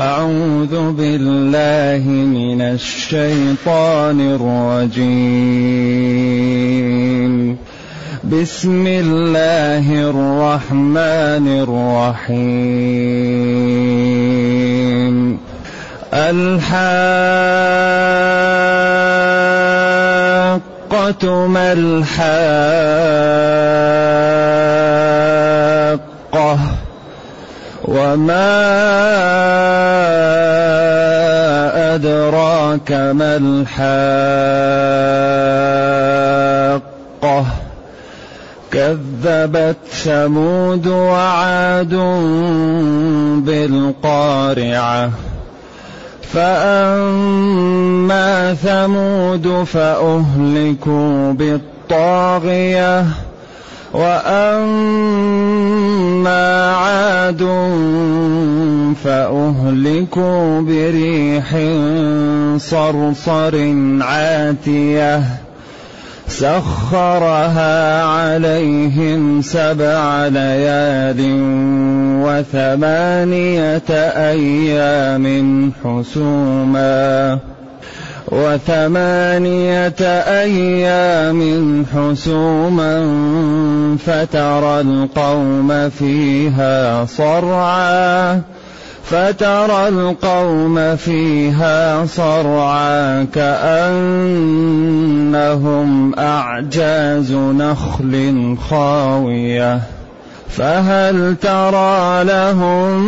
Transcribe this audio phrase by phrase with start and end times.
[0.00, 5.20] أعوذ بالله من الشيطان الرجيم.
[8.24, 12.40] بسم الله الرحمن الرحيم.
[16.14, 16.86] الحاقة
[21.46, 22.90] ما الحاقة؟
[27.90, 28.50] وما
[31.94, 33.80] أدراك ما الحاقة
[38.70, 41.94] كذبت ثمود وعاد
[43.44, 45.10] بالقارعة
[46.32, 47.44] فأما
[48.54, 53.06] ثمود فأهلكوا بالطاغية
[53.92, 55.50] وأما
[56.74, 57.42] عاد
[59.04, 61.56] فأهلكوا بريح
[62.56, 65.22] صرصر عاتية
[66.28, 71.20] سخرها عليهم سبع ليال
[72.24, 73.90] وثمانية
[74.30, 75.26] أيام
[75.84, 77.38] حسوما
[78.30, 80.02] وثمانية
[80.42, 81.40] أيام
[81.94, 82.92] حسوما
[84.06, 88.40] فترى القوم فيها صرعا
[89.04, 94.58] فترى القوم فيها صرعا كأنهم
[96.18, 99.80] أعجاز نخل خاوية.
[100.48, 103.00] فهل ترى لهم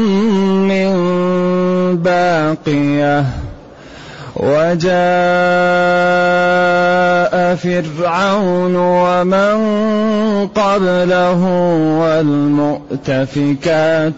[0.68, 0.92] من
[1.96, 3.24] باقية؟
[4.42, 4.92] وجاء
[7.54, 9.56] فرعون ومن
[10.54, 11.42] قبله
[13.02, 13.42] والمؤتفكات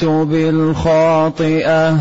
[0.05, 1.97] بالخاطئة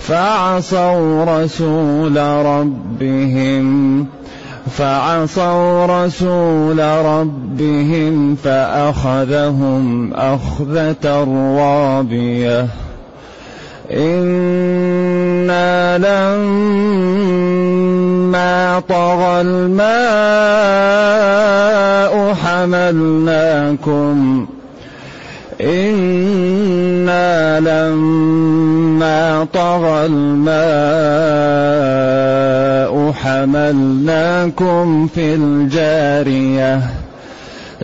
[0.00, 4.06] فعصوا رسول ربهم
[4.70, 11.24] فعصوا رسول ربهم فأخذهم أخذة
[11.58, 12.66] رابية
[13.90, 17.06] إنا لما
[18.88, 19.86] طغى الماء
[22.34, 24.46] حملناكم
[25.60, 31.36] إنا لما طغى الماء
[33.12, 36.80] حملناكم في الجاريه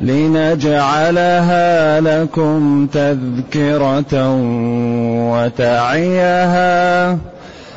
[0.03, 4.37] لنجعلها لكم تذكرة
[5.33, 7.19] وتعيها.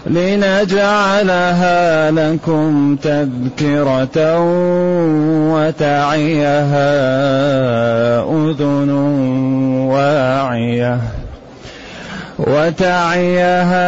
[0.06, 4.40] لنجعلها لكم تذكرة
[5.53, 6.90] وتعيها.
[8.19, 8.90] أذن
[9.90, 11.00] واعية.
[12.40, 13.84] وتعيها.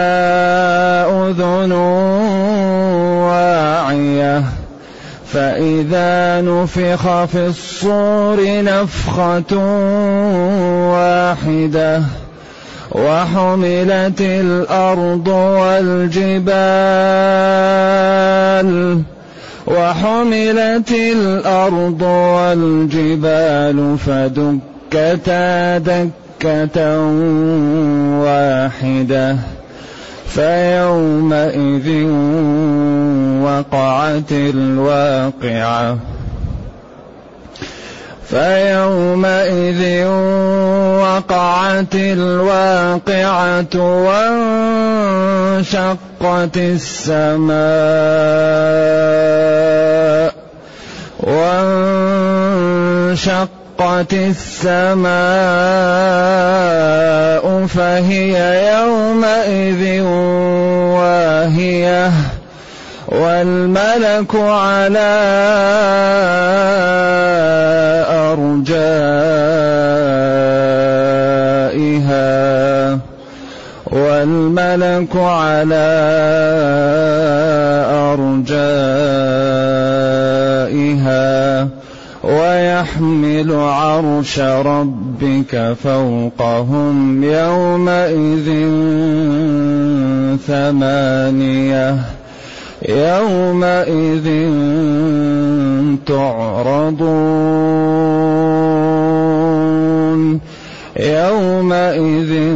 [1.05, 1.71] أذن
[3.21, 4.43] واعية.
[5.33, 9.57] فإذا نفخ في الصور نفخة
[10.91, 12.03] واحدة
[12.91, 16.37] وحملت الأرض والجبال
[19.67, 26.99] وحملت الأرض والجبال فدكتا دكة
[28.23, 29.56] واحدة
[30.37, 31.89] فيومئذ
[33.41, 35.97] وقعت الواقعة.
[38.29, 40.05] فيومئذ
[41.01, 43.73] وقعت الواقعة
[45.55, 47.57] وانشقت السماء.
[51.19, 53.49] وانشق
[53.79, 55.07] وانشقت السماء
[57.67, 58.33] فهي
[58.73, 60.01] يومئذ
[60.97, 62.11] واهية
[63.07, 65.13] والملك على
[71.67, 72.99] أرجائها
[73.91, 75.87] والملك على
[77.93, 78.57] أرجائها
[82.27, 88.45] ويحمل عرش ربك فوقهم يومئذ
[90.47, 91.95] ثمانية.
[92.89, 94.27] يومئذ
[96.07, 96.97] تعرضون.
[100.99, 102.55] يومئذ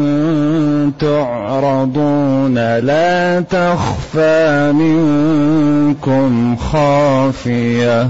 [1.00, 2.78] تعرضون.
[2.78, 8.08] لا تخفى منكم خافية.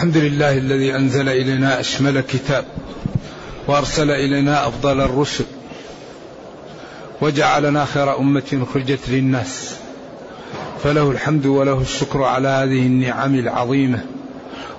[0.00, 2.64] الحمد لله الذي أنزل إلينا أشمل كتاب
[3.66, 5.44] وأرسل إلينا أفضل الرسل
[7.20, 9.76] وجعلنا خير أمة أخرجت للناس
[10.82, 14.04] فله الحمد وله الشكر على هذه النعم العظيمة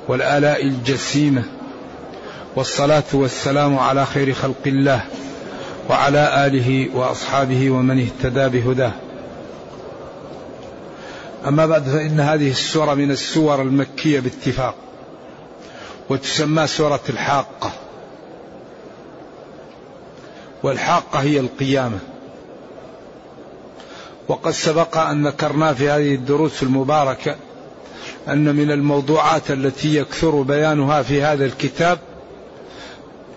[0.07, 1.43] والآلاء الجسيمة
[2.55, 5.01] والصلاة والسلام على خير خلق الله
[5.89, 8.93] وعلى آله وأصحابه ومن اهتدى بهداه.
[11.47, 14.75] أما بعد فإن هذه السورة من السور المكية باتفاق.
[16.09, 17.71] وتسمى سورة الحاقة.
[20.63, 21.99] والحاقة هي القيامة.
[24.27, 27.35] وقد سبق أن ذكرنا في هذه الدروس المباركة
[28.27, 31.99] أن من الموضوعات التي يكثر بيانها في هذا الكتاب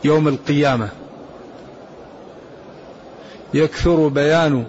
[0.05, 0.89] يوم القيامة.
[3.55, 4.65] يكثر بيان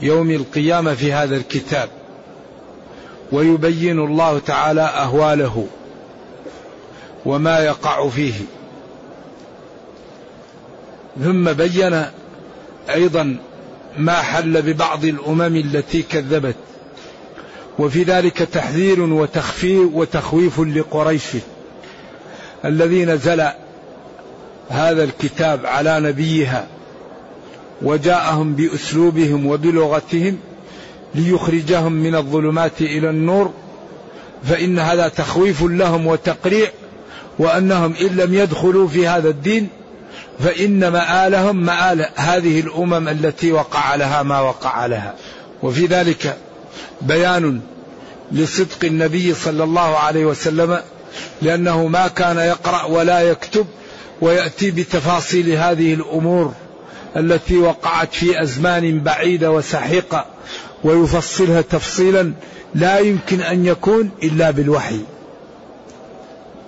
[0.00, 1.88] يوم القيامة في هذا الكتاب.
[3.32, 5.66] ويبين الله تعالى أهواله.
[7.26, 8.34] وما يقع فيه.
[11.24, 12.04] ثم بين
[12.90, 13.36] أيضا
[13.98, 16.56] ما حل ببعض الأمم التي كذبت.
[17.78, 21.28] وفي ذلك تحذير وتخفيف وتخويف لقريش.
[22.64, 23.48] الذي نزل
[24.68, 26.66] هذا الكتاب على نبيها
[27.82, 30.38] وجاءهم بأسلوبهم وبلغتهم
[31.14, 33.52] ليخرجهم من الظلمات إلى النور
[34.44, 36.70] فإن هذا تخويف لهم وتقريع
[37.38, 39.68] وأنهم إن لم يدخلوا في هذا الدين
[40.38, 45.14] فإن مآلهم مآل هذه الأمم التي وقع لها ما وقع لها
[45.62, 46.36] وفي ذلك
[47.02, 47.60] بيان
[48.32, 50.80] لصدق النبي صلى الله عليه وسلم
[51.42, 53.66] لأنه ما كان يقرأ ولا يكتب
[54.20, 56.52] ويأتي بتفاصيل هذه الأمور
[57.16, 60.26] التي وقعت في أزمان بعيدة وسحيقه
[60.84, 62.32] ويفصلها تفصيلا
[62.74, 65.00] لا يمكن أن يكون إلا بالوحي.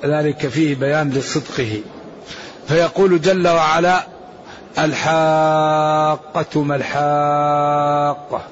[0.04, 1.80] ذلك فيه بيان لصدقه.
[2.68, 4.06] فيقول جل وعلا:
[4.78, 8.42] الحاقة ما الحاقة؟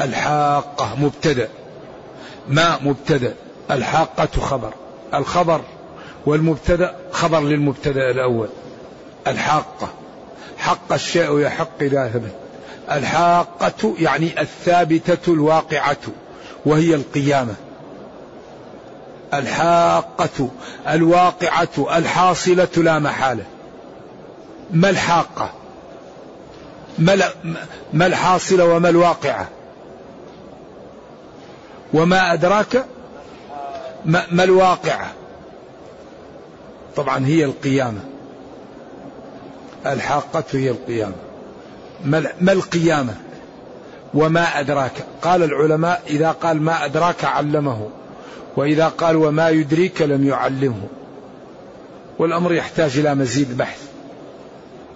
[0.00, 1.48] الحاقة مبتدأ.
[2.48, 3.34] ما مبتدأ؟
[3.70, 4.72] الحاقة خبر.
[5.14, 5.60] الخبر
[6.26, 8.48] والمبتدأ خبر للمبتدأ الأول.
[9.26, 9.88] الحاقة.
[10.58, 12.34] حق الشيء يحق إذا ثبت
[12.92, 15.96] الحاقة يعني الثابتة الواقعة
[16.66, 17.54] وهي القيامة.
[19.34, 20.50] الحاقة
[20.88, 23.44] الواقعة الحاصلة لا محالة.
[24.70, 25.50] ما الحاقة؟
[27.92, 29.48] ما الحاصلة وما الواقعة؟
[31.92, 32.84] وما أدراك؟
[34.04, 35.12] ما الواقعة؟
[36.96, 38.00] طبعا هي القيامة.
[39.86, 41.14] الحاقة هي القيامة.
[42.40, 43.14] ما القيامة؟
[44.14, 44.92] وما أدراك.
[45.22, 47.88] قال العلماء إذا قال ما أدراك علمه.
[48.56, 50.88] وإذا قال وما يدريك لم يعلمه.
[52.18, 53.82] والأمر يحتاج إلى مزيد بحث.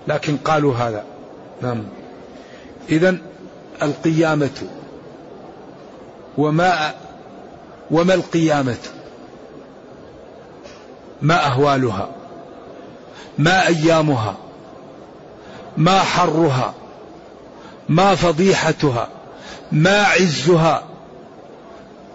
[0.09, 1.05] لكن قالوا هذا.
[1.63, 1.83] نعم.
[2.89, 3.17] إذا
[3.83, 4.69] القيامة.
[6.39, 6.95] وما
[7.91, 8.77] وما القيامة؟
[11.23, 12.11] ما أهوالها؟
[13.39, 14.37] ما أيامها؟
[15.77, 16.75] ما حرها؟
[17.89, 19.09] ما فضيحتها؟
[19.73, 20.85] ما عزها؟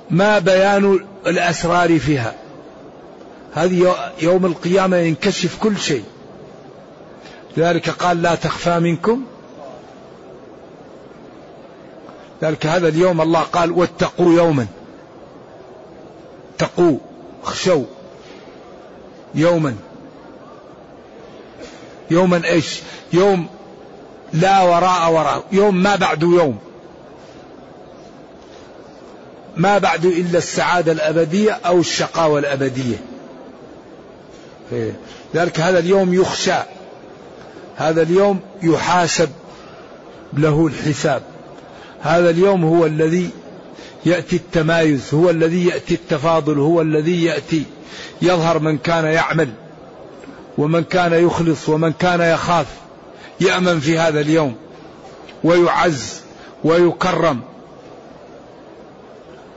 [0.10, 2.36] ما بيان الأسرار فيها.
[3.54, 6.04] هذه يوم القيامة ينكشف كل شيء.
[7.58, 9.24] لذلك قال لا تخفى منكم.
[12.42, 14.68] ذلك هذا اليوم الله قال واتقوا يوما.
[16.56, 16.98] اتقوا
[17.44, 17.86] اخشوا
[19.36, 19.76] يوما.
[22.12, 22.82] يوما إيش؟
[23.14, 23.48] يوم
[24.34, 25.44] لا وراء وراء.
[25.52, 26.65] يوم ما بعد يوم.
[29.58, 32.96] ما بعد إلا السعادة الأبدية أو الشقاوة الأبدية.
[35.36, 36.58] ذلك هذا اليوم يخشى
[37.76, 39.30] هذا اليوم يحاسب
[40.34, 41.22] له الحساب.
[42.02, 43.30] هذا اليوم هو الذي
[44.06, 47.64] يأتي التمايز هو الذي يأتي التفاضل هو الذي يأتي
[48.22, 49.50] يظهر من كان يعمل
[50.58, 52.66] ومن كان يخلص ومن كان يخاف
[53.40, 54.56] يأمن في هذا اليوم
[55.44, 56.22] ويعز
[56.64, 57.42] ويكرم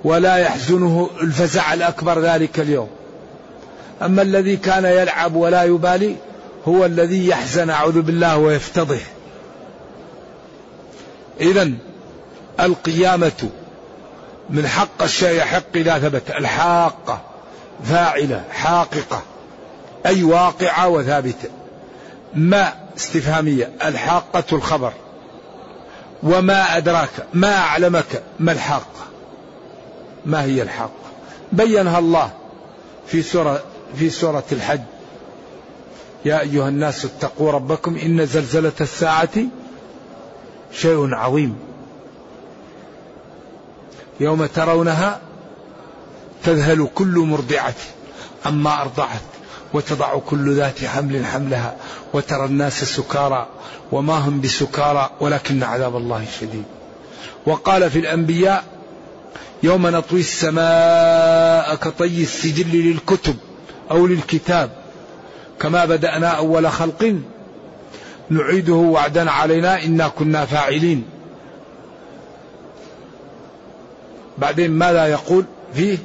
[0.04, 2.88] ولا يحزنه الفزع الأكبر ذلك اليوم.
[4.02, 6.16] أما الذي كان يلعب ولا يبالي
[6.68, 9.00] هو الذي يحزن أعوذ بالله ويفتضح.
[11.40, 11.70] إذا
[12.60, 13.48] القيامة
[14.50, 17.20] من حق الشيء يحق إذا ثبت الحاقة
[17.84, 19.22] فاعلة حاققة
[20.06, 21.48] أي واقعة وثابتة.
[22.34, 24.92] ما استفهامية؟ الحاقة الخبر.
[26.22, 29.08] وما أدراك؟ ما أعلمك؟ ما الحاقة؟
[30.26, 31.08] ما هي الحاقة
[31.52, 32.30] بينها الله
[33.06, 33.62] في سورة
[33.96, 34.80] في سورة الحج.
[36.24, 39.34] يا أيها الناس اتقوا ربكم إن زلزلة الساعة
[40.72, 41.56] شيء عظيم.
[44.20, 45.20] يوم ترونها
[46.44, 47.74] تذهل كل مرضعة
[48.46, 49.20] عما أرضعت
[49.74, 51.76] وتضع كل ذات حمل حملها
[52.12, 53.46] وترى الناس سكارى
[53.92, 56.64] وما هم بسكارى ولكن عذاب الله شديد.
[57.46, 58.64] وقال في الأنبياء
[59.62, 63.36] يوم نطوي السماء كطي السجل للكتب
[63.90, 64.70] أو للكتاب
[65.60, 67.16] كما بدأنا أول خلق.
[68.30, 71.04] نعيده وعدا علينا إنا كنا فاعلين.
[74.38, 75.98] بعدين ماذا يقول فيه؟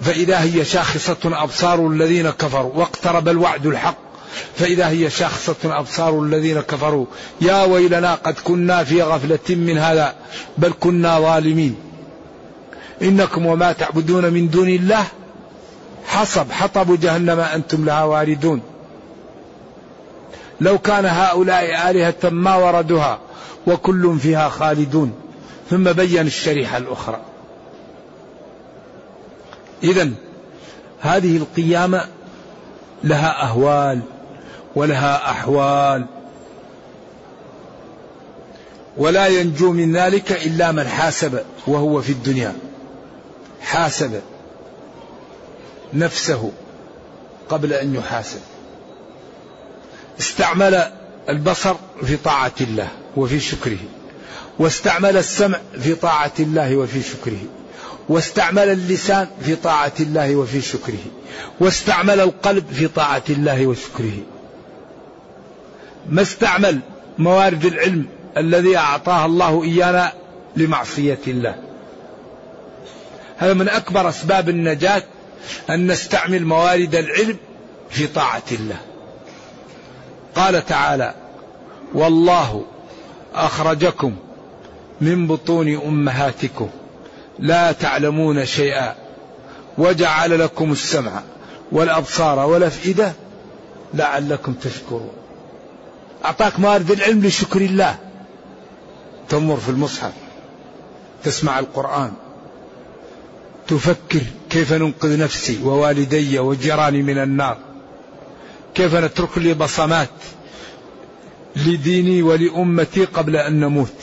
[0.00, 4.09] فإذا هي شاخصة أبصار الذين كفروا واقترب الوعد الحق.
[4.54, 7.06] فإذا هي شاخصة أبصار الذين كفروا
[7.40, 10.14] يا ويلنا قد كنا في غفلة من هذا
[10.58, 11.76] بل كنا ظالمين.
[13.02, 15.04] إنكم وما تعبدون من دون الله
[16.06, 18.62] حصب حطب جهنم أنتم لها واردون.
[20.60, 23.18] لو كان هؤلاء آلهة ما وردها
[23.66, 25.12] وكل فيها خالدون.
[25.70, 27.20] ثم بين الشريحة الأخرى.
[29.82, 30.10] إذا
[31.00, 32.04] هذه القيامة
[33.04, 34.00] لها أهوال.
[34.74, 36.06] ولها أحوال.
[38.96, 42.56] ولا ينجو من ذلك إلا من حاسب وهو في الدنيا.
[43.62, 44.20] حاسب
[45.94, 46.52] نفسه
[47.48, 48.40] قبل أن يحاسب.
[50.20, 50.92] استعمل
[51.28, 53.78] البصر في طاعة الله وفي شكره.
[54.58, 57.42] واستعمل السمع في طاعة الله وفي شكره.
[58.08, 61.04] واستعمل اللسان في طاعة الله وفي شكره.
[61.60, 64.18] واستعمل القلب في طاعة الله وشكره.
[66.08, 66.80] ما استعمل
[67.18, 70.12] موارد العلم الذي أعطاها الله إيانا
[70.56, 71.54] لمعصية الله.
[73.36, 75.02] هذا من أكبر أسباب النجاة
[75.70, 77.36] أن نستعمل موارد العلم
[77.90, 78.76] في طاعة الله.
[80.34, 81.14] قال تعالى
[81.94, 82.64] والله
[83.34, 84.16] أخرجكم
[85.00, 86.70] من بطون أمهاتكم
[87.38, 88.94] لا تعلمون شيئا
[89.78, 91.22] وجعل لكم السمع
[91.72, 93.12] والأبصار والأفئدة
[93.94, 95.19] لعلكم تشكرون.
[96.24, 97.98] أعطاك موارد العلم لشكر الله.
[99.28, 100.12] تمر في المصحف
[101.24, 102.12] تسمع القرآن
[103.68, 107.58] تفكر كيف ننقذ نفسي ووالدي وجيراني من النار
[108.74, 110.08] كيف نترك لي بصمات
[111.56, 113.94] لديني ولأمتي قبل أن نموت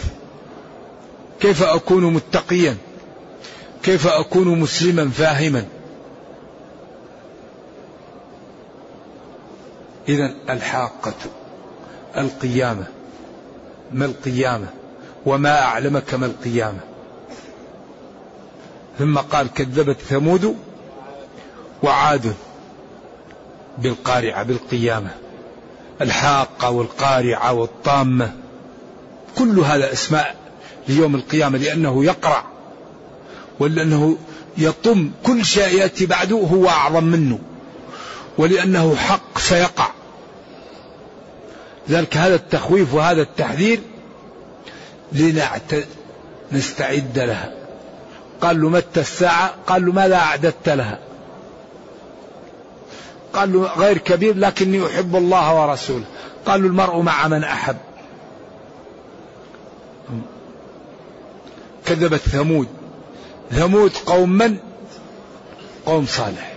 [1.39, 2.77] كيف أكون متقيا
[3.83, 5.65] كيف أكون مسلما فاهما.
[10.09, 11.13] إذا الحاقة
[12.17, 12.88] القيامة.
[13.93, 14.67] ما القيامة؟
[15.25, 16.79] وما أعلمك ما القيامة.
[19.00, 20.55] ثم قال كذبت ثمود
[21.83, 22.33] وعاد
[23.77, 25.09] بالقارعة بالقيامة.
[26.01, 28.31] الحاقة والقارعة والطامة.
[29.38, 30.36] كل هذا أسماء
[30.88, 32.43] ليوم القيامة لأنه يقرع
[33.59, 34.17] ولأنه
[34.57, 35.12] يطم.
[35.24, 37.39] كل شيء يأتي بعده هو أعظم منه
[38.38, 39.97] ولأنه حق سيقع.
[41.89, 43.79] ذلك هذا التخويف وهذا التحذير
[46.51, 47.53] لنستعد لها.
[48.41, 51.00] قال له متى الساعة؟ قال له ماذا أعددت لها؟
[53.34, 56.06] قال له غير كبير لكني أحب الله ورسوله.
[56.46, 57.77] قال له المرء مع من أحب.
[61.86, 62.67] كذبت ثمود.
[63.51, 64.58] ثمود قوم من؟
[65.86, 66.53] قوم صالح.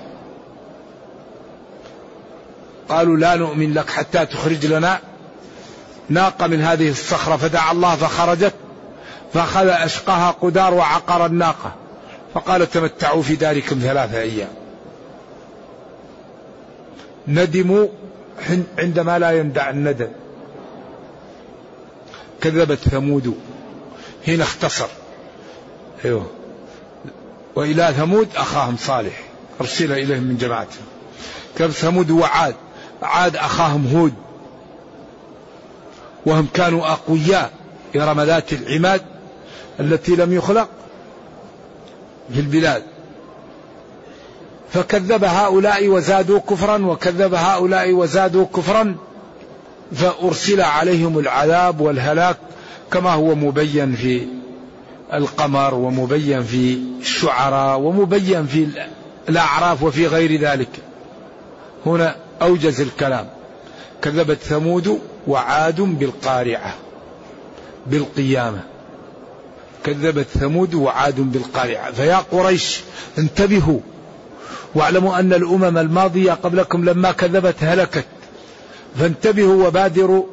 [2.88, 5.00] قالوا لا نؤمن لك حتى تخرج لنا
[6.10, 8.54] ناقة من هذه الصخرة فدعا الله فخرجت
[9.34, 11.74] فأخذ أشقاها قدار وعقر الناقة.
[12.34, 14.48] فقال تمتعوا في داركم ثلاثة أيام.
[17.28, 17.88] ندموا
[18.78, 20.08] عندما لا يندع الندم.
[22.40, 23.38] كذبت ثمود
[24.28, 24.88] هنا اختصر.
[26.04, 26.26] أيوه.
[27.56, 29.22] وإلى ثمود أخاهم صالح.
[29.60, 30.84] أرسل إليهم من جماعتهم.
[31.58, 32.54] كذب ثمود وعاد.
[33.02, 34.14] عاد أخاهم هود.
[36.26, 37.50] وهم كانوا أقوياء
[37.96, 39.02] ارم ذات العماد
[39.80, 40.68] التي لم يخلق
[42.34, 42.82] في البلاد.
[44.72, 48.96] فكذب هؤلاء وزادوا كفرا وكذب هؤلاء وزادوا كفرا
[49.92, 52.36] فأرسل عليهم العذاب والهلاك
[52.92, 54.26] كما هو مبين في
[55.14, 58.68] القمر ومبين في الشعراء ومبين في
[59.28, 60.68] الأعراف وفي غير ذلك.
[61.86, 63.26] هنا أوجز الكلام.
[64.02, 66.74] كذبت ثمود وعاد بالقارعة
[67.86, 68.60] بالقيامة.
[69.84, 71.92] كذبت ثمود وعاد بالقارعة.
[71.92, 72.80] فيا قريش
[73.18, 73.80] انتبهوا.
[74.74, 78.04] واعلموا أن الأمم الماضية قبلكم لما كذبت هلكت.
[78.98, 80.24] فانتبهوا وبادروا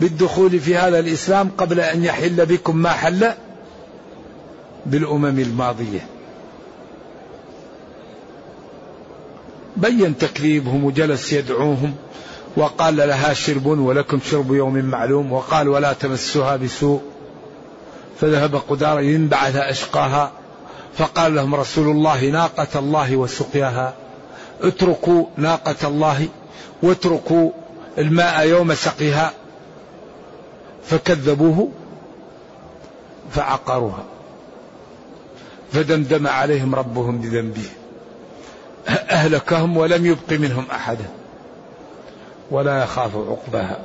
[0.00, 3.32] بالدخول في هذا الإسلام قبل أن يحل بكم ما حل
[4.86, 6.06] بالأمم الماضية.
[9.76, 11.94] بين تكذيبهم وجلس يدعوهم.
[12.58, 17.02] وقال لها شرب ولكم شرب يوم معلوم وقال ولا تمسوها بسوء.
[18.20, 20.32] فذهب قدار ينبعث أشقاها
[20.94, 23.94] فقال لهم رسول الله ناقة الله وسقياها.
[24.62, 26.28] اتركوا ناقة الله
[26.82, 27.50] واتركوا
[27.98, 29.32] الماء يوم سقيها.
[30.86, 31.68] فكذبوه
[33.30, 34.04] فعقروها.
[35.72, 37.70] فدمدم عليهم ربهم بذنبهم
[38.88, 41.04] أهلكهم ولم يبق منهم أحدا.
[42.50, 43.78] ولا يخاف عقبها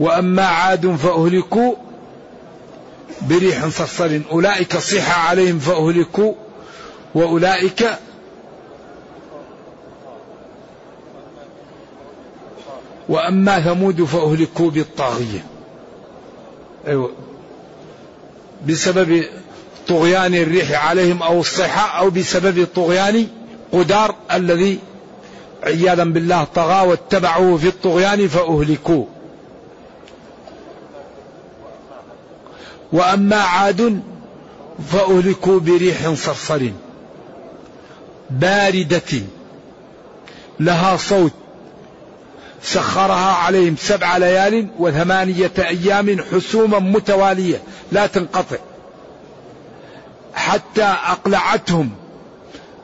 [0.00, 1.74] وأما عاد فأهلكوا
[3.22, 6.34] بريح صرصر أولئك صيح عليهم فأهلكوا
[7.14, 7.98] وأولئك
[13.08, 15.44] وأما ثمود فأهلكوا بالطاغية.
[16.86, 17.10] أيوة.
[18.66, 19.24] بسبب
[19.88, 23.26] طغيان الريح عليهم أو الصيحة أو بسبب طغيان
[23.72, 24.78] قدار الذي
[25.68, 29.04] عياذا بالله طغى واتبعوه في الطغيان فأهلكوا
[32.92, 34.02] وأما عاد
[34.92, 36.70] فأهلكوا بريح صرصر
[38.30, 39.22] باردة
[40.60, 41.32] لها صوت
[42.62, 48.56] سخرها عليهم سبع ليال وثمانية أيام حسوما متوالية لا تنقطع.
[50.34, 51.90] حتى أقلعتهم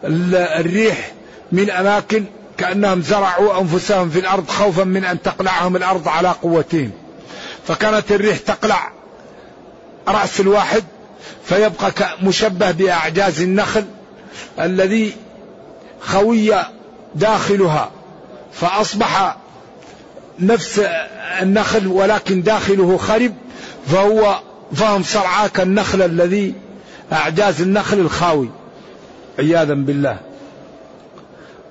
[0.05, 1.13] الريح
[1.53, 2.25] من أماكن
[2.59, 6.91] كأنهم زرعوا أنفسهم في الأرض خوفا من أن تقلعهم الأرض على قوتهم.
[7.69, 8.93] فكانت الريح تقلع
[10.09, 10.85] رأس الواحد
[11.45, 11.93] فيبقى
[12.23, 13.85] مشبه بأعجاز النخل
[14.61, 15.13] الذي
[16.01, 16.55] خوي
[17.15, 17.91] داخلها.
[18.53, 19.37] فأصبح
[20.39, 20.81] نفس
[21.43, 23.35] النخل ولكن داخله خرب
[23.87, 24.41] فهو
[24.75, 26.55] فهم صرعاء كالنخل الذي
[27.13, 28.49] أعجاز النخل الخاوي.
[29.39, 30.19] عياذا بالله.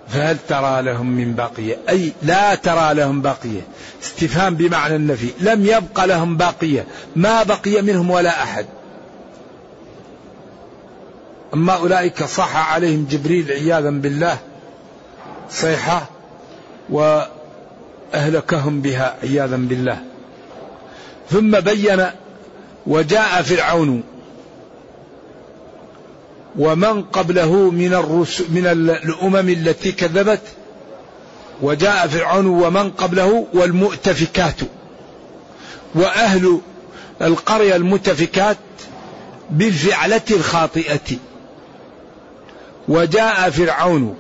[0.08, 3.62] فهل ترى لهم من بقية؟ أي لا ترى لهم بقية.
[4.04, 5.30] استفهام بمعنى النفي.
[5.40, 6.86] لم يبق لهم باقية
[7.16, 8.66] ما بقي منهم ولا أحد.
[11.54, 14.38] أما أولئك صح عليهم جبريل عياذا بالله.
[15.50, 16.10] صيحة.
[16.90, 19.98] وأهلكهم بها عياذا بالله.
[21.30, 22.06] ثم بين
[22.88, 24.04] وجاء فرعون.
[26.60, 28.68] ومن قبله من الرسل من
[29.06, 30.42] الأمم التي كذبت
[31.62, 34.56] وجاء فرعون ومن قبله والمؤتفكات.
[35.96, 36.60] وأهل
[37.22, 38.58] القرية المؤتفكات
[39.50, 41.18] بالفعلة الخاطئة.
[42.88, 44.16] وجاء فرعون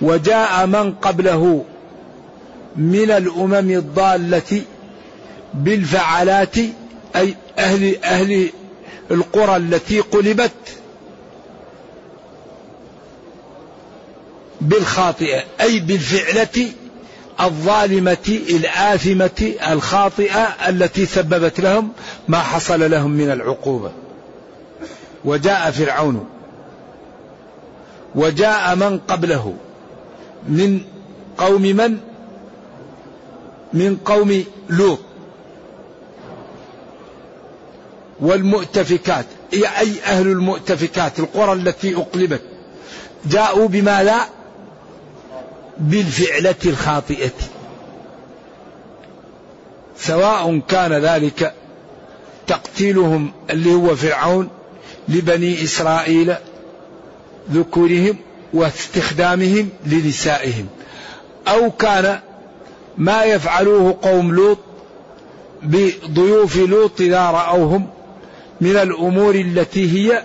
[0.00, 1.64] وجاء من قبله
[2.76, 4.62] من الأمم الضالة
[5.54, 6.56] بالفعلات
[7.16, 8.50] أي أهل أهل
[9.10, 10.81] القرى التي قلبت.
[14.62, 16.72] بالخاطئة أي بالفعلة
[17.40, 21.92] الظالمة الآثمة الخاطئة التي سببت لهم
[22.28, 23.92] ما حصل لهم من العقوبة.
[25.24, 26.26] وجاء فرعون.
[28.14, 29.54] وجاء من قبله.
[30.48, 30.80] من
[31.38, 31.98] قوم من؟
[33.72, 34.98] من قوم لوط.
[38.20, 39.26] والمؤتفكات.
[39.54, 42.42] أي أهل المؤتفكات القرى التي أقلبت.
[43.26, 44.41] جاءوا بما لا
[45.78, 47.30] بالفعلة الخاطئة.
[49.96, 51.54] سواء كان ذلك
[52.46, 54.48] تقتيلهم اللي هو فرعون
[55.08, 56.34] لبني إسرائيل
[57.52, 58.16] ذكورهم
[58.54, 60.66] واستخدامهم لنسائهم.
[61.48, 62.20] أو كان
[62.98, 64.58] ما يفعلوه قوم لوط
[65.62, 67.86] بضيوف لوط إذا رأوهم
[68.60, 70.22] من الأمور التي هي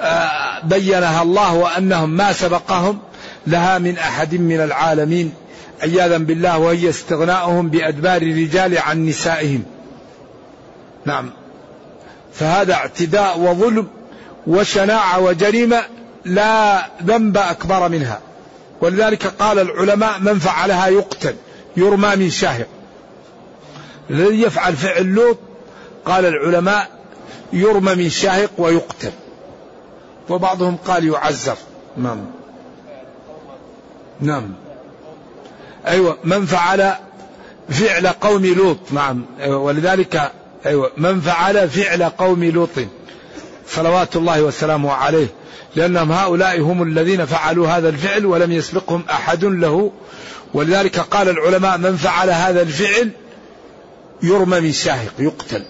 [0.00, 2.98] آه، بينها الله وأنهم ما سبقهم
[3.46, 5.34] لها من أحد من العالمين
[5.82, 9.62] عياذا بالله وهي استغناؤهم بأدبار الرجال عن نسائهم.
[11.04, 11.30] نعم.
[12.34, 13.88] فهذا اعتداء وظلم
[14.46, 15.82] وشناعة وجريمة
[16.24, 18.20] لا ذنب أكبر منها.
[18.80, 21.34] ولذلك قال العلماء من فعلها يقتل
[21.76, 22.66] يرمى من شاهق.
[24.10, 25.38] الذي يفعل فعل لوط
[26.04, 26.88] قال العلماء
[27.52, 29.12] يرمى من شاهق ويقتل.
[30.28, 31.56] وبعضهم قال يعزر.
[31.96, 32.35] نعم.
[34.20, 34.52] نعم.
[35.86, 36.92] أيوة من فعل
[37.68, 38.78] فعل قوم لوط.
[38.90, 39.24] نعم.
[39.40, 40.32] أيوة ولذلك
[40.66, 42.70] أيوة من فعل فعل قوم لوط.
[43.68, 45.26] صلوات الله وسلامه عليه.
[45.76, 49.92] لأنهم هؤلاء هم الذين فعلوا هذا الفعل ولم يسبقهم أحد له.
[50.54, 53.10] ولذلك قال العلماء من فعل هذا الفعل
[54.22, 55.62] يرمى من شاهق يقتل.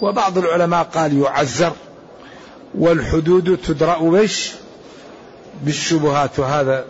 [0.00, 1.72] وبعض العلماء قال يعزر.
[2.74, 4.52] والحدود تدرأ بش
[5.62, 6.84] بالشبهات وهذا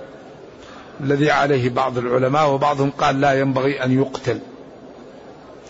[1.01, 4.39] الذي عليه بعض العلماء وبعضهم قال لا ينبغي أن يقتل.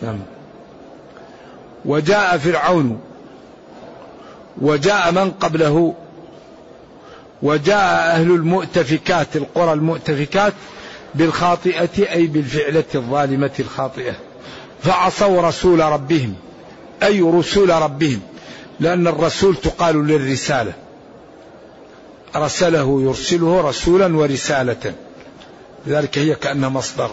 [0.03, 0.19] نعم.
[1.85, 3.01] وجاء فرعون
[4.61, 5.95] وجاء من قبله
[7.43, 10.53] وجاء أهل المؤتفكات القرى المؤتفكات
[11.15, 14.13] بالخاطئة أي بالفعلة الظالمة الخاطئة.
[14.83, 16.35] فعصوا رسول ربهم
[17.03, 18.21] أي رسول ربهم
[18.81, 20.73] لأن الرسول تقال للرسالة.
[22.37, 24.95] رسله يرسله رسولا ورسالة.
[25.87, 27.11] لذلك هي كأنها مصدر.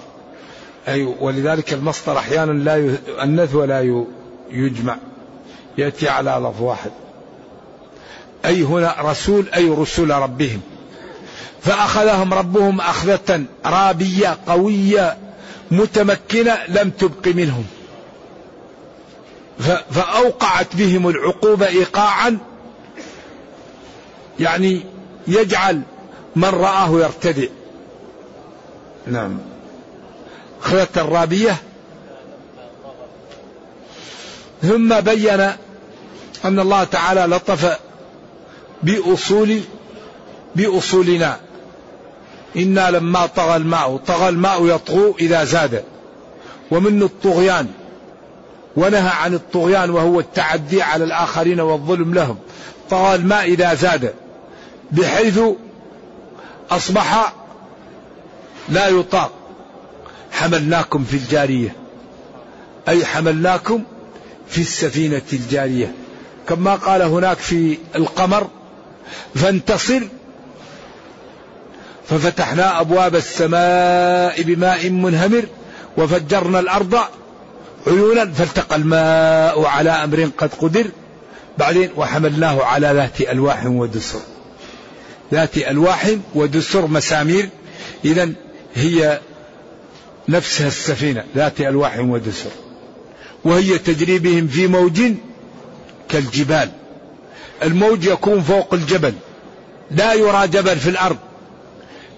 [0.87, 4.03] أي ولذلك المصدر أحيانا لا يؤنث ولا
[4.51, 4.97] يجمع.
[5.77, 6.91] يأتي على لفظ واحد.
[8.45, 10.61] أي هنا رسول أي رسول ربهم.
[11.61, 15.17] فأخذهم ربهم أخذة رابية قوية
[15.71, 17.65] متمكنة لم تبق منهم.
[19.91, 22.37] فأوقعت بهم العقوبة إيقاعا.
[24.39, 24.96] يعني
[25.27, 25.81] يجعل
[26.35, 27.47] من رآه يرتدع
[29.07, 29.37] نعم.
[30.63, 31.55] أخذة الرابية.
[34.61, 35.39] ثم بين
[36.45, 37.79] أن الله تعالى لطف
[38.83, 39.61] بأصول
[40.55, 41.39] بأصولنا.
[42.57, 45.83] إنا لما طغى الماء طغى الماء يطغو إذا زاد.
[46.71, 47.67] ومن الطغيان.
[48.75, 52.37] ونهى عن الطغيان وهو التعدي على الآخرين والظلم لهم.
[52.89, 54.13] طغى الماء إذا زاد.
[54.91, 55.39] بحيث
[56.71, 57.33] أصبح
[58.69, 59.31] لا يطاق.
[60.31, 61.75] حملناكم في الجارية.
[62.87, 63.83] أي حملناكم
[64.49, 65.91] في السفينة الجارية.
[66.49, 68.47] كما قال هناك في القمر
[69.35, 70.01] فانتصر.
[72.09, 75.43] ففتحنا أبواب السماء بماء منهمر
[75.97, 76.99] وفجرنا الأرض
[77.87, 80.87] عيونا فالتقى الماء على أمر قد قدر.
[81.57, 84.19] بعدين وحملناه على ذات ألواح ودسر.
[85.31, 87.49] ذات ألواح ودسر مسامير.
[88.05, 88.29] إذا
[88.75, 89.19] هي
[90.29, 92.49] نفسها السفينة ذات ألواح ودسر
[93.45, 95.01] وهي تجري بهم في موج
[96.09, 96.69] كالجبال.
[97.63, 99.13] الموج يكون فوق الجبل.
[99.91, 101.17] لا يرى جبل في الأرض.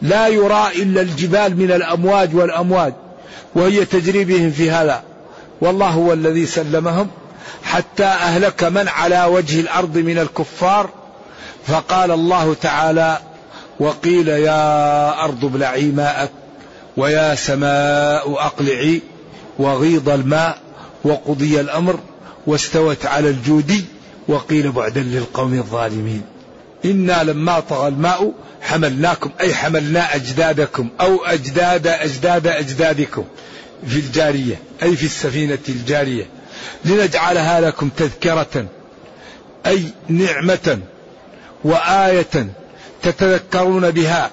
[0.02, 2.93] لا يرى إلا الجبال من الأمواج والأمواج.
[3.56, 5.04] وهي تجري بهم في هذا.
[5.62, 7.08] والله هو الذي سلمهم
[7.63, 10.89] حتى أهلك من على وجه الأرض من الكفار
[11.67, 13.19] فقال الله تعالى
[13.80, 16.32] وقيل يا أرض ابلعي ماءك
[16.98, 19.02] ويا سماء أقلعي
[19.60, 20.58] وغيض الماء
[21.04, 22.00] وقضي الأمر
[22.48, 23.86] واستوت على الجودي
[24.28, 26.22] وقيل بعدا للقوم الظالمين.
[26.86, 33.24] إنا لما طغى الماء حملناكم أي حملنا أجدادكم أو أجداد أجداد أجدادكم
[33.88, 36.26] في الجارية أي في السفينة الجارية.
[36.86, 38.65] لنجعلها لكم تذكرة
[39.65, 40.80] أي نعمة
[41.63, 42.48] وآية
[43.02, 44.32] تتذكرون بها.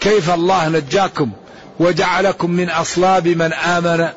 [0.00, 1.30] كيف الله نجاكم
[1.80, 4.08] وجعلكم من أصلاب من آمن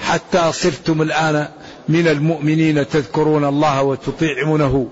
[0.00, 1.48] حتى صرتم الآن
[1.88, 4.88] من المؤمنين تذكرون الله وتطيعونه.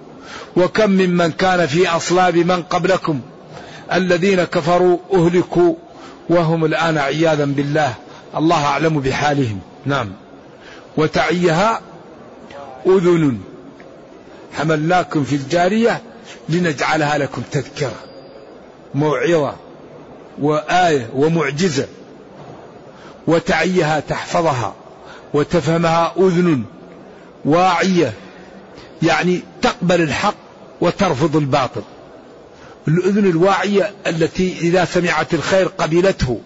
[0.57, 3.21] وكم ممن كان في أصلاب من قبلكم
[3.93, 5.75] الذين كفروا أهلكوا
[6.29, 7.95] وهم الآن عياذا بالله.
[8.37, 9.61] الله أعلم بحالهم.
[9.87, 10.13] نعم.
[10.97, 11.81] وتعيها
[12.87, 13.39] أذن
[14.59, 16.03] حملناكم في الجارية
[16.49, 17.95] لنجعلها لكم تذكرة
[18.95, 19.55] موعظة
[20.41, 21.87] وآية ومعجزة
[23.27, 24.75] وتعيها تحفظها
[25.35, 26.65] وتفهمها أذن
[27.45, 28.13] واعية
[29.03, 30.35] يعني تقبل الحق
[30.81, 31.83] وترفض الباطل.
[32.89, 36.41] الأذن الواعية التي إذا سمعت الخير قبلته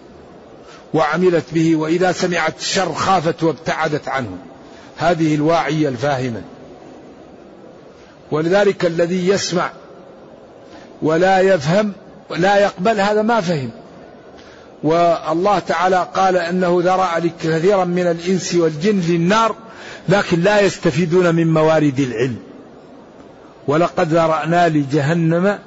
[0.93, 4.37] وعملت به وإذا سمعت الشر خافت وابتعدت عنه.
[4.97, 6.41] هذه الواعية الفاهمة.
[8.31, 9.71] ولذلك الذي يسمع
[11.01, 11.91] ولا يفهم
[12.29, 13.69] ولا يقبل هذا ما فهم.
[14.83, 19.55] والله تعالى قال إنه ذرأ لكثيرا من الإنس والجن للنار
[20.09, 22.35] لكن لا يستفيدون من موارد العلم.
[23.67, 25.59] ولقد ذرأنا لجهنم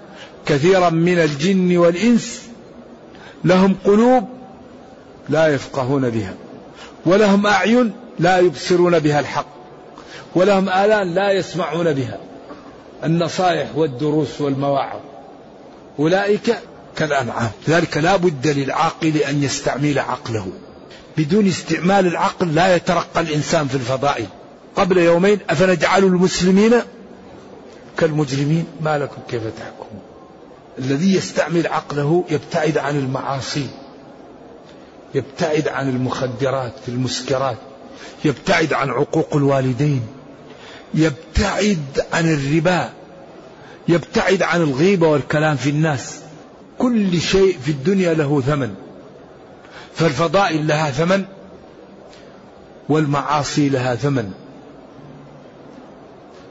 [0.46, 2.42] كثيرا من الجن والإنس
[3.44, 4.29] لهم قلوب
[5.29, 6.35] لا يفقهون بها
[7.07, 9.46] ولهم أعين لا يبصرون بها الحق
[10.35, 12.18] ولهم آلان لا يسمعون بها.
[13.05, 15.01] النصائح والدروس والمواعظ.
[15.99, 16.59] أولئك
[16.97, 17.51] كالأنعام.
[17.69, 20.47] لذلك لا بد للعاقل أن يستعمل عقله.
[21.17, 24.27] بدون استعمال العقل لا يترقى الإنسان في الفضائل.
[24.77, 26.73] قبل يومين أفنجعل المسلمين
[27.99, 30.03] كالمجرمين؟ ما لكم كيف تحكمون؟
[30.79, 33.67] الذي يستعمل عقله يبتعد عن المعاصي
[35.15, 37.57] يبتعد عن المخدرات المسكرات
[38.25, 40.03] يبتعد عن عقوق الوالدين.
[40.95, 42.91] يبتعد عن الربا
[43.89, 46.19] يبتعد عن الغيبة والكلام في الناس.
[46.79, 48.75] كل شيء في الدنيا له ثمن.
[49.95, 51.25] فالفضائل لها ثمن
[52.89, 54.33] والمعاصي لها ثمن.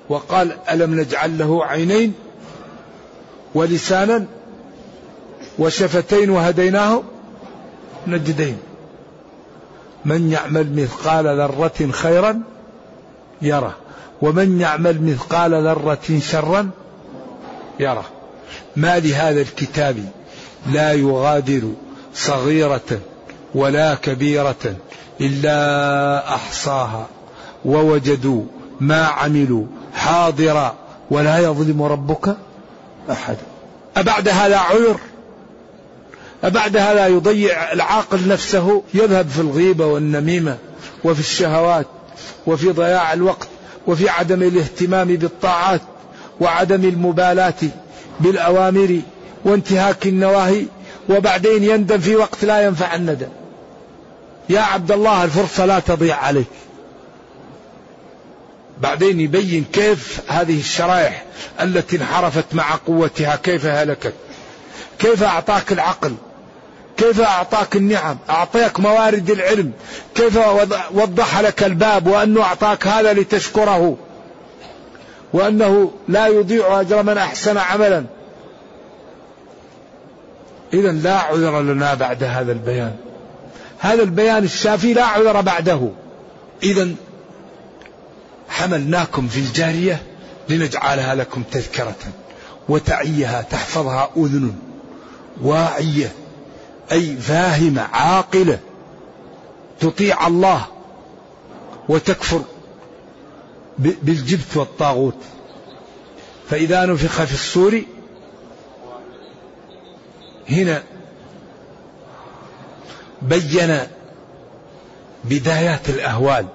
[0.09, 2.13] وقال ألم نجعل له عينين
[3.55, 4.25] ولسانا
[5.59, 7.03] وشفتين وهديناه
[8.07, 8.57] نجدين.
[10.05, 12.41] من يعمل مثقال ذرة خيرا
[13.41, 13.75] يره
[14.21, 16.69] ومن يعمل مثقال ذرة شرا
[17.79, 18.05] يره
[18.75, 20.05] ما لهذا الكتاب
[20.69, 21.61] لا يغادر
[22.13, 22.99] صغيرة
[23.55, 24.75] ولا كبيرة
[25.21, 27.07] إلا أحصاها.
[27.65, 28.43] ووجدوا
[28.79, 30.75] ما عملوا حاضرا
[31.11, 32.35] ولا يظلم ربك
[33.11, 33.37] أحد.
[33.97, 34.99] أبعد هذا عذر
[36.43, 40.57] أبعد هذا يضيع العاقل نفسه؟ يذهب في الغيبة والنميمة
[41.03, 41.87] وفي الشهوات.
[42.47, 43.47] وفي ضياع الوقت
[43.87, 45.81] وفي عدم الاهتمام بالطاعات
[46.39, 47.53] وعدم المبالاة
[48.19, 49.01] بالأوامر
[49.45, 50.65] وانتهاك النواهي
[51.09, 53.29] وبعدين يندم في وقت لا ينفع الندم.
[54.49, 56.45] يا عبد الله الفرصة لا تضيع عليك.
[58.81, 61.25] بعدين يبين كيف هذه الشرائح
[61.61, 64.13] التي انحرفت مع قوتها كيف هلكت
[64.99, 66.15] كيف أعطاك العقل.
[67.01, 69.71] كيف أعطاك النعم؟ أعطاك موارد العلم.
[70.15, 70.39] كيف
[70.91, 73.97] وضح لك الباب وأنه أعطاك هذا لتشكره.
[75.33, 78.03] وأنه لا يضيع أجر من أحسن عملا.
[80.73, 82.95] إذا لا عذر لنا بعد هذا البيان.
[83.79, 85.89] هذا البيان الشافي لا عذر بعده.
[86.63, 86.89] إذا
[88.49, 90.01] حملناكم في الجارية
[90.49, 91.95] لنجعلها لكم تذكرة.
[92.69, 94.55] وتعيها تحفظها أذن.
[95.41, 96.11] واعية.
[96.91, 98.59] أي فاهمة عاقلة.
[99.79, 100.65] تطيع الله
[101.89, 102.41] وتكفر
[103.77, 105.17] بالجبت والطاغوت.
[106.49, 107.81] فإذا نفخ في الصور
[110.49, 110.83] هنا
[113.21, 113.79] بين
[115.23, 116.45] بدايات الأهوال.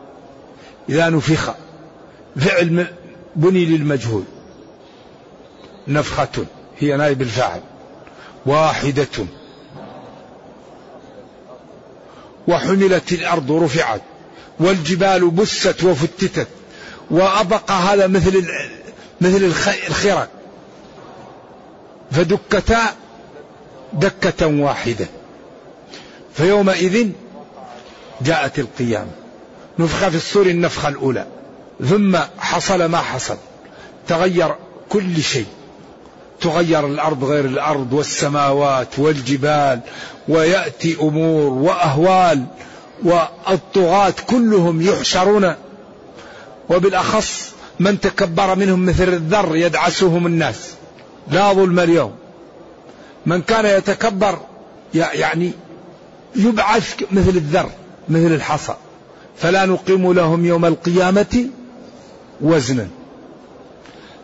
[0.88, 1.54] إذا نفخ
[2.36, 2.86] فعل
[3.36, 4.24] بني للمجهول.
[5.88, 6.46] نفخة
[6.78, 7.60] هي نائب الفاعل.
[8.46, 9.26] واحدة.
[12.48, 14.00] وحملت الأرض رفعت
[14.60, 16.48] والجبال بست وفتتت
[17.10, 18.48] وأبقى هذا مثل
[19.20, 19.52] مثل
[19.88, 20.28] الخرق.
[22.10, 22.80] فدكتا
[23.92, 25.06] دكة واحدة.
[26.34, 27.10] فيومئذ
[28.20, 29.10] جاءت القيامة.
[29.78, 31.26] نفخ في الصور النفخة الأولى.
[31.88, 33.36] ثم حصل ما حصل.
[34.08, 34.54] تغير
[34.88, 35.46] كل شيء.
[36.40, 39.80] تغير الأرض غير الأرض والسماوات والجبال
[40.28, 42.44] ويأتي أمور وأهوال
[43.04, 45.54] والطغاة كلهم يحشرون.
[46.68, 50.70] وبالأخص من تكبر منهم مثل الذر يدعسهم الناس.
[51.30, 52.12] لا ظلم اليوم.
[53.26, 54.38] من كان يتكبر
[54.94, 55.52] يعني
[56.36, 57.70] يبعث مثل الذر
[58.08, 58.74] مثل الحصى.
[59.36, 61.46] فلا نقيم لهم يوم القيامة
[62.40, 62.88] وزنا.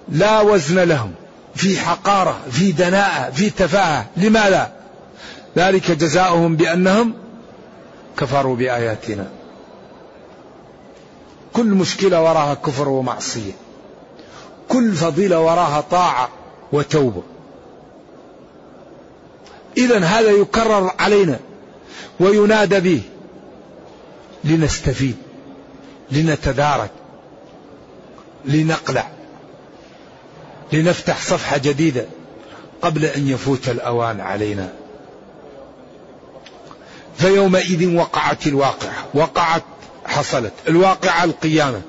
[0.08, 1.12] لا وزن لهم.
[1.54, 4.06] في حقارة في دناءة في تفاهة.
[4.16, 4.72] لماذا؟
[5.56, 7.14] ذلك جزاؤهم بأنهم
[8.16, 9.26] كفروا بآياتنا.
[11.52, 13.52] كل مشكلة وراها كفر ومعصية.
[14.68, 16.28] كل فضيلة وراها طاعة
[16.72, 17.22] وتوبة.
[19.76, 21.38] إذا هذا يكرر علينا
[22.20, 23.02] وينادى به.
[24.44, 25.16] لنستفيد
[26.10, 26.90] لنتدارك
[28.44, 29.08] لنقلع.
[30.72, 32.06] لنفتح صفحة جديدة
[32.82, 34.72] قبل أن يفوت الأوان علينا.
[37.18, 39.62] فيومئذ وقعت الواقعة وقعت
[40.04, 41.82] حصلت الواقعة القيامة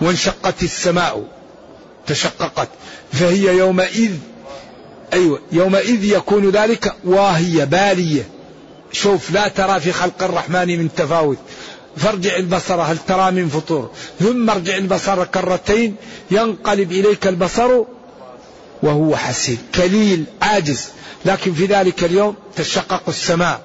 [0.00, 1.24] وانشقت السماء
[2.06, 2.68] تشققت.
[3.12, 4.12] فهي يومئذ
[5.12, 8.28] أيوة يومئذ يكون ذلك واهية بالية.
[8.92, 11.38] شوف لا ترى في خلق الرحمن من تفاوت.
[11.96, 15.96] فارجع البصر هل ترى من فطور؟ ثم ارجع البصر كرتين
[16.30, 17.84] ينقلب إليك البصر
[18.82, 19.56] وهو حسير.
[19.74, 20.88] كليل عاجز.
[21.24, 23.60] لكن في ذلك اليوم تشقق السماء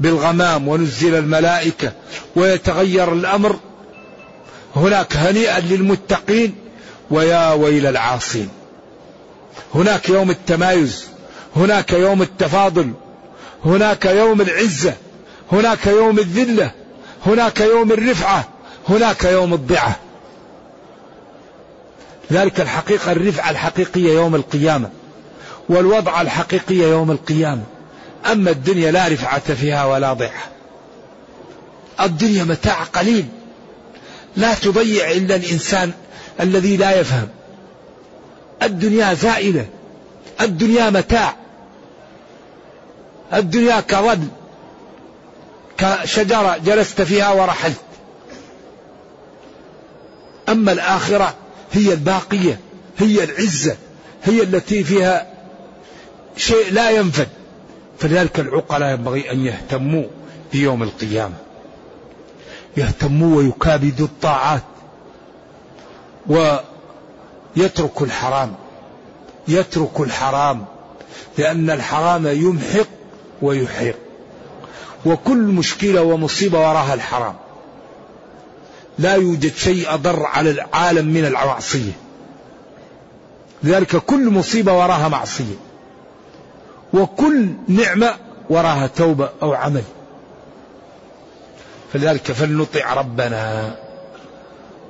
[0.00, 1.92] بالغمام ونزل الملائكة
[2.36, 3.58] ويتغير الأمر.
[4.76, 6.54] هناك هنيئا للمتقين
[7.10, 8.48] ويا ويل العاصين.
[9.74, 11.04] هناك يوم التمايز
[11.56, 12.92] هناك يوم التفاضل
[13.64, 14.94] هناك يوم العزة
[15.52, 16.70] هناك يوم الذلة
[17.26, 18.48] هناك يوم الرفعة
[18.88, 19.96] هناك يوم الضعة.
[22.32, 24.90] ذلك الحقيقة الرفعة الحقيقية يوم القيامة
[25.68, 27.62] والوضع الحقيقية يوم القيامة.
[28.32, 30.42] أما الدنيا لا رفعة فيها ولا ضعة
[32.00, 33.26] الدنيا متاع قليل.
[34.36, 35.92] لا تضيع إلا الإنسان
[36.40, 37.28] الذي لا يفهم.
[38.62, 39.66] الدنيا زائلة
[40.40, 41.36] الدنيا متاع.
[43.34, 44.18] الدنيا كظل.
[45.78, 47.76] كشجرة جلست فيها ورحلت.
[50.48, 51.34] أما الآخرة
[51.72, 52.60] هي الباقية
[52.98, 53.76] هي العزة
[54.24, 55.26] هي التي فيها
[56.36, 57.28] شيء لا ينفد.
[57.98, 60.04] فلذلك العقلاء ينبغي أن يهتموا
[60.52, 61.34] بيوم القيامة.
[62.76, 64.62] يهتموا ويكابدوا الطاعات
[66.26, 68.54] ويترك الحرام
[69.48, 70.64] يترك الحرام
[71.38, 72.88] لأن الحرام يمحق
[73.42, 73.96] ويحيق.
[75.06, 77.34] وكل مشكلة ومصيبة وراها الحرام.
[79.02, 81.92] لا يوجد شيء أضر على العالم من المعصية
[83.62, 85.54] لذلك كل مصيبة وراها معصية.
[86.94, 88.14] وكل نعمة
[88.50, 89.82] وراها توبة أو عمل.
[91.92, 93.74] فلذلك فلنطع ربنا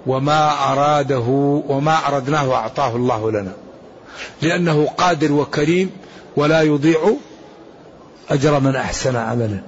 [0.06, 1.24] وما أراده
[1.68, 3.52] وما أردناه أعطاه الله لنا.
[4.42, 5.90] لأنه قادر وكريم
[6.36, 7.14] ولا يضيع
[8.30, 9.60] أجر من أحسن عملا.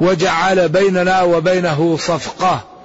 [0.00, 2.77] وجعل بيننا وبينه صفقة.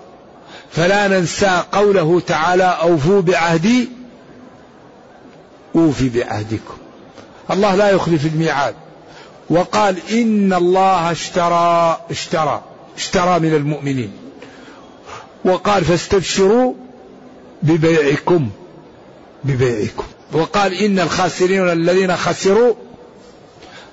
[0.75, 3.89] فلا ننسى قوله تعالى أوفوا بعهدي
[5.75, 6.77] أوفي بعهدكم.
[7.51, 8.75] الله لا يخلف الميعاد.
[9.49, 12.61] وقال إن الله اشترى اشترى
[12.97, 14.11] اشترى من المؤمنين.
[15.45, 16.73] وقال فاستبشروا
[17.63, 18.49] ببيعكم
[19.43, 20.03] ببيعكم.
[20.31, 22.73] وقال إن الخاسرين الذين خسروا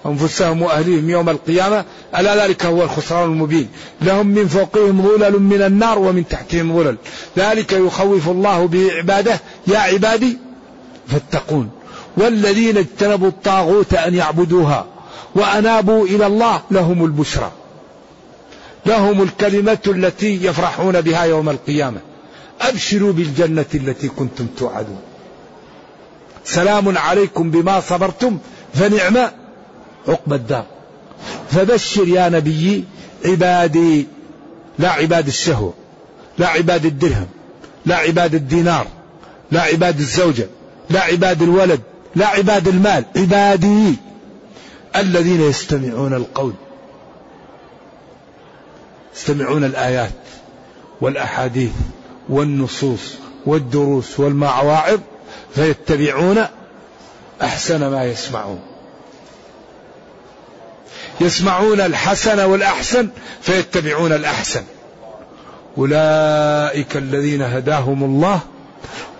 [0.06, 1.84] أنفسهم وأهليهم يوم القيامة
[2.18, 3.68] ألا ذلك هو الخسران المبين.
[4.02, 6.96] لهم من فوقهم ظلل من النار ومن تحتهم ظلل
[7.38, 10.38] ذلك يخوف الله به عباده يا عبادي
[11.08, 11.70] فاتقون.
[12.16, 14.86] والذين اجتنبوا الطاغوت أن يعبدوها
[15.34, 17.52] وأنابوا إلى الله لهم البشرى.
[18.86, 22.00] لهم الكلمة التي يفرحون بها يوم القيامة.
[22.60, 24.98] أبشروا بالجنة التي كنتم توعدون.
[26.44, 28.38] سلام عليكم بما صبرتم
[28.74, 29.30] فنعم
[30.08, 30.66] عقب الدار.
[31.50, 32.84] فبشر يا نبي
[33.24, 34.06] عبادي
[34.78, 35.74] لا عباد الشهوة
[36.38, 37.26] لا عباد الدرهم
[37.86, 38.86] لا عباد الدينار
[39.50, 40.46] لا عباد الزوجة
[40.90, 41.80] لا عباد الولد
[42.16, 43.94] لا عباد المال عبادي
[44.96, 46.52] الذين يستمعون القول
[49.14, 50.10] يستمعون الآيات
[51.00, 51.72] والأحاديث
[52.28, 53.14] والنصوص
[53.46, 54.98] والدروس والمواعظ
[55.54, 56.44] فيتبعون
[57.42, 58.60] أحسن ما يسمعون.
[61.20, 63.08] يسمعون الحسن والأحسن
[63.42, 64.64] فيتبعون الأحسن.
[65.78, 68.40] أولئك الذين هداهم الله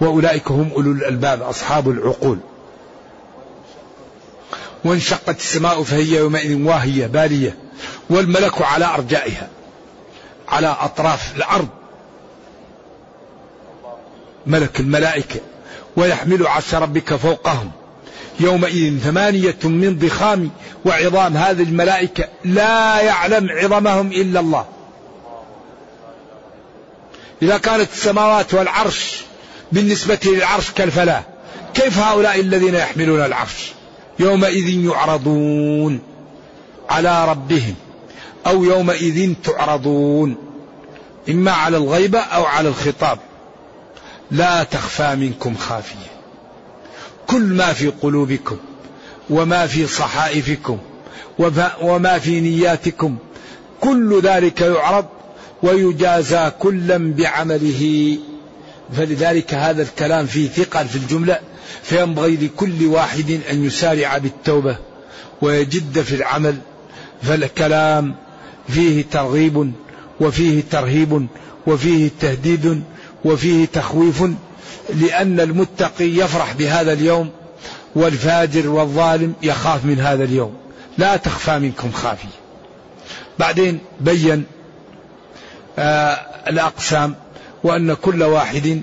[0.01, 2.39] وأولئك هم أولو الألباب أصحاب العقول.
[4.85, 7.57] وانشقت السماء فهي يومئذ واهية بالية.
[8.11, 9.49] والملك على أرجائها
[10.49, 11.69] على أطراف الأرض.
[14.47, 15.41] ملك الملائكة
[15.97, 17.71] ويحمل عرش ربك فوقهم.
[18.41, 20.51] يومئذ ثمانية من ضخام
[20.85, 24.67] وعظام هذه الملائكة لا يعلم عظمهم إلا الله.
[27.43, 29.21] إذا كانت السماوات والعرش
[29.73, 31.25] بالنسبة للعرش كالفلاة
[31.75, 33.73] كيف هؤلاء الذين يحملون العرش؟
[34.19, 36.01] يومئذ يعرضون
[36.91, 37.75] على ربهم
[38.47, 40.37] أو يومئذ تعرضون
[41.29, 43.19] إما على الغيبة أو على الخطاب.
[44.31, 46.20] لا تخفى منكم خافية.
[47.31, 48.57] كل ما في قلوبكم
[49.31, 50.79] وما في صحائفكم
[51.83, 53.17] وما في نياتكم
[53.81, 55.07] كل ذلك يعرض
[55.63, 58.17] ويجازى كلا بعمله.
[58.97, 61.39] فلذلك هذا الكلام فيه ثقل في الجملة
[61.83, 64.77] فينبغي لكل واحد أن يسارع بالتوبة
[65.43, 66.57] ويجد في العمل
[67.23, 68.15] فالكلام
[68.69, 69.73] فيه ترغيب
[70.21, 71.27] وفيه ترهيب
[71.67, 72.83] وفيه تهديد
[73.25, 74.23] وفيه تخويف
[74.95, 77.31] لأن المتقي يفرح بهذا اليوم
[77.95, 80.55] والفاجر والظالم يخاف من هذا اليوم.
[80.99, 82.29] لا تخفى منكم خافية.
[83.39, 84.45] بعدين بين
[85.79, 86.19] آه
[86.49, 87.15] الأقسام
[87.65, 88.83] وأن كل واحد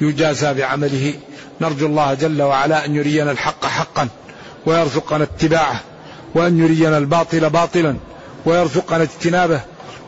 [0.00, 1.14] يجازى بعمله.
[1.60, 4.08] نرجو الله جل وعلا أن يرينا الحق حقا
[4.66, 5.80] ويرزقنا اتباعه
[6.34, 7.96] وأن يرينا الباطل باطلا
[8.46, 9.60] ويرزقنا اجتنابه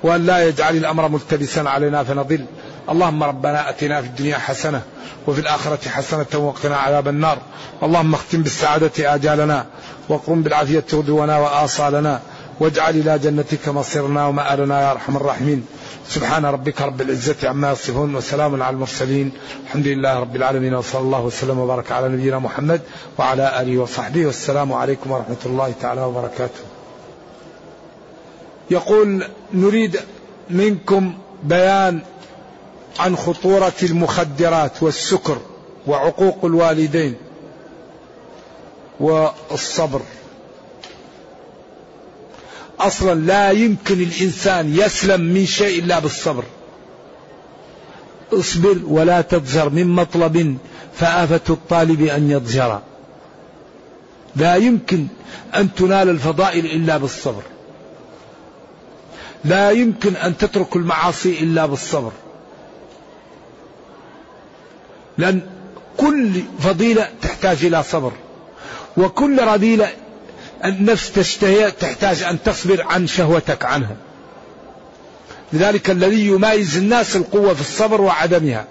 [0.03, 2.45] وأن لا يجعل الأمر ملتبسا علينا فنضل.
[2.91, 4.83] اللهم ربنا أتنا في الدنيا حسنة
[5.27, 7.39] وفي الآخرة حسنة وقنا عذاب النار.
[7.83, 9.67] اللهم اختم بالسعادة آجالنا
[10.09, 12.21] وقم بالعافية غدونا وآصالنا
[12.61, 15.67] واجعل إلى جنتك مصيرنا ومآلنا يا أرحم الراحمين.
[16.09, 19.33] سبحان ربك رب العزة عما يصفون وسلام على المرسلين.
[19.65, 22.81] الحمد لله رب العالمين وصلى الله وسلم وبارك على نبينا محمد
[23.19, 26.61] وعلى آله وصحبه والسلام عليكم ورحمة الله تعالى وبركاته.
[28.71, 29.25] يقول
[29.55, 30.01] نريد
[30.51, 32.01] منكم بيان
[32.99, 35.39] عن خطورة المخدرات والسكر
[35.87, 37.15] وعقوق الوالدين
[39.01, 40.01] والصبر.
[42.81, 46.45] أصلا لا يمكن الإنسان يسلم من شيء إلا بالصبر.
[48.33, 50.59] اصبر ولا تضجر من مطلب
[50.95, 52.81] فآفة الطالب أن يضجر.
[54.37, 55.07] لا يمكن
[55.55, 57.43] أن تنال الفضائل إلا بالصبر.
[59.45, 62.13] لا يمكن أن تترك المعاصي إلا بالصبر.
[65.19, 65.41] لأن
[65.97, 68.13] كل فضيلة تحتاج إلى صبر
[68.97, 69.89] وكل رذيلة
[70.65, 73.97] النفس تشتهي تحتاج أن تصبر عن شهوتك عنها.
[75.53, 78.67] لذلك الذي يميز الناس القوة في الصبر وعدمها.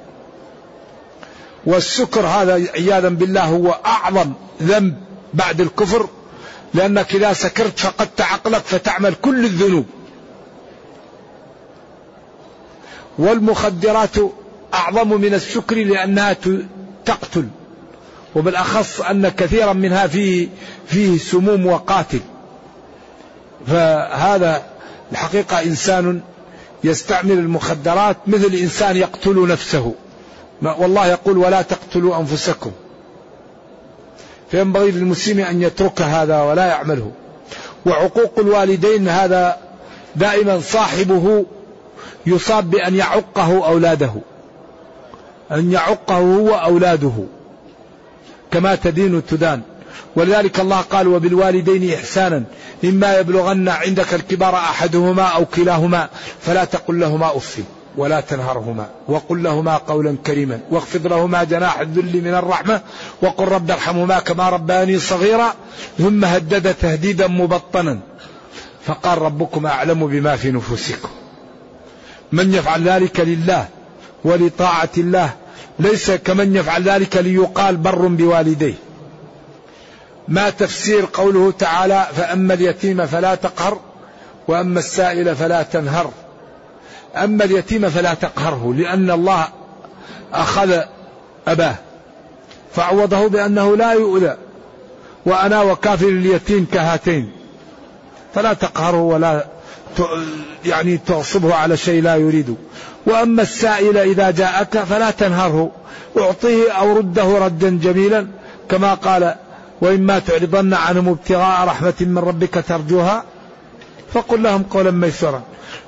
[1.65, 4.33] والسكر هذا عياذا بالله هو أعظم
[4.63, 4.95] ذنب
[5.33, 6.09] بعد الكفر
[6.73, 9.85] لأنك إذا سكرت فقدت عقلك فتعمل كل الذنوب.
[13.17, 14.15] والمخدرات
[14.75, 16.35] أعظم من السكر لأنها
[17.05, 17.47] تقتل.
[18.35, 20.47] وبالأخص أن كثيرا منها فيه,
[20.87, 22.19] فيه سموم وقاتل.
[23.67, 24.63] فهذا
[25.11, 26.21] الحقيقة إنسان
[26.83, 29.93] يستعمل المخدرات مثل إنسان يقتل نفسه.
[30.61, 32.71] والله يقول ولا تقتلوا أنفسكم.
[34.51, 37.11] فينبغي للمسلم أن يترك هذا ولا يعمله.
[37.85, 39.57] وعقوق الوالدين هذا
[40.15, 41.45] دائما صاحبه
[42.25, 44.13] يصاب بأن يعقه أولاده.
[45.51, 47.13] أن يعقه هو أولاده
[48.51, 49.61] كما تدين تدان
[50.15, 52.43] ولذلك الله قال وبالوالدين إحسانا
[52.83, 56.09] إما يبلغن عندك الكبار أحدهما أو كلاهما
[56.41, 57.59] فلا تقل لهما أف
[57.97, 62.81] ولا تنهرهما وقل لهما قولا كريما واخفض لهما جناح الذل من الرحمة
[63.21, 65.53] وقل رب ارحمهما كما رباني صغيرا.
[65.97, 67.99] ثم هدد تهديدا مبطنا
[68.85, 71.09] فقال ربكم أعلم بما في نفوسكم.
[72.31, 73.67] من يفعل ذلك لله؟
[74.25, 75.29] ولطاعة الله.
[75.79, 78.73] ليس كمن يفعل ذلك ليقال بر بوالديه.
[80.27, 83.79] ما تفسير قوله تعالى فأما اليتيم فلا تقهر
[84.47, 86.11] وأما السائل فلا تنهر.
[87.15, 89.47] أما اليتيم فلا تقهره لأن الله
[90.33, 90.81] أخذ
[91.47, 91.75] أباه
[92.75, 94.35] فعوضه بأنه لا يؤذى.
[95.25, 97.31] وأنا وكافر اليتيم كهاتين
[98.35, 99.45] فلا تقهره ولا
[100.65, 102.53] يعني تغصبه على شيء لا يريده
[103.05, 105.71] وأما السائل إذا جاءك فلا تنهره.
[106.17, 108.27] أعطيه أو رده ردا جميلا
[108.69, 109.35] كما قال
[109.81, 113.23] وإما تعرضن عنهم ابتغاء رحمة من ربك ترجوها
[114.13, 115.43] فقل لهم قولا ميسرا.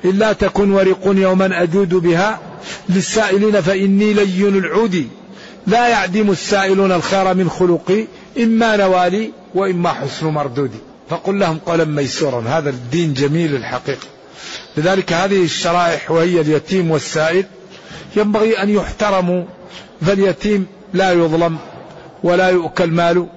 [0.05, 2.39] إلا تكن ورق يوما أجود بها
[2.89, 5.07] للسائلين فإني لين العود.
[5.67, 8.05] لا يعدم السائلون الخير من خلقي
[8.39, 10.86] إما نوالي وإما حسن مردودي.
[11.09, 12.43] فقل لهم قولا ميسورا.
[12.47, 14.07] هذا الدين جميل الحقيقة.
[14.77, 17.45] لذلك هذه الشرائح وهي اليتيم والسائل
[18.15, 19.43] ينبغي أن يحترموا
[20.01, 21.57] فاليتيم لا يظلم
[22.23, 23.27] ولا يؤكل ماله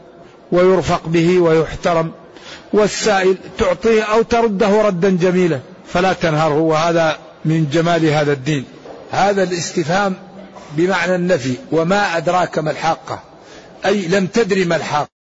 [0.52, 2.12] ويرفق به ويحترم
[2.72, 5.60] والسائل تعطيه أو ترده ردا جميلا
[5.92, 6.58] فلا تنهره.
[6.58, 8.64] وهذا من جمال هذا الدين.
[9.10, 10.14] هذا الاستفهام
[10.76, 13.22] بمعنى النفي وما أدراك ما الحاقة
[13.86, 15.19] أي لم تدري ما الحاقة.